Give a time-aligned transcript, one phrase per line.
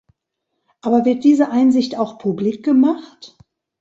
[0.81, 3.37] Aber wird diese Einsicht auch publik gemacht?